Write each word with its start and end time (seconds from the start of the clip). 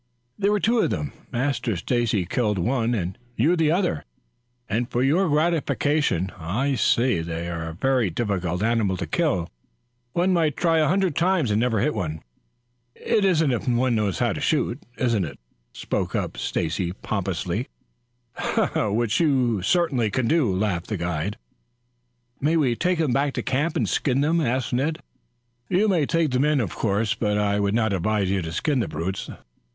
"There 0.39 0.51
were 0.51 0.59
two 0.59 0.79
of 0.79 0.89
them. 0.89 1.13
Master 1.31 1.75
Stacy 1.77 2.25
killed 2.25 2.57
one 2.57 2.95
and 2.95 3.19
you 3.35 3.55
the 3.55 3.69
other, 3.69 4.03
and 4.67 4.89
for 4.89 5.03
your 5.03 5.29
gratification 5.29 6.31
I'll 6.39 6.75
say 6.77 7.19
that 7.21 7.25
they 7.31 7.47
are 7.47 7.69
a 7.69 7.75
very 7.75 8.09
difficult 8.09 8.63
animal 8.63 8.97
to 8.97 9.05
kill. 9.05 9.47
One 10.13 10.33
might 10.33 10.57
try 10.57 10.79
a 10.79 10.87
hundred 10.87 11.15
times 11.15 11.51
and 11.51 11.59
never 11.59 11.81
hit 11.81 11.93
one." 11.93 12.23
"If 12.95 13.67
one 13.67 13.93
knows 13.93 14.17
how 14.17 14.33
to 14.33 14.41
shoot, 14.41 14.81
it 14.97 15.05
isn't," 15.05 15.39
spoke 15.71 16.15
up 16.15 16.35
Stacy 16.35 16.93
pompously. 16.93 17.67
"Which 18.75 19.19
you 19.19 19.61
certainly 19.61 20.09
do," 20.09 20.51
laughed 20.51 20.87
the 20.87 20.97
guide. 20.97 21.37
"May 22.39 22.57
we 22.57 22.75
take 22.75 22.97
them 22.97 23.13
back 23.13 23.33
to 23.35 23.43
camp 23.43 23.75
and 23.77 23.87
skin 23.87 24.21
them?" 24.21 24.41
asked 24.41 24.73
Ned. 24.73 24.97
"You 25.69 25.87
may 25.87 26.07
take 26.07 26.31
them 26.31 26.43
in, 26.43 26.59
of 26.59 26.73
course; 26.73 27.13
but 27.13 27.37
I 27.37 27.59
would 27.59 27.75
not 27.75 27.93
advise 27.93 28.31
you 28.31 28.41
to 28.41 28.51
skin 28.51 28.79
the 28.79 28.87
brutes. 28.87 29.29